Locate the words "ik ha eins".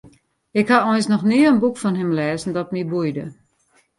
0.59-1.07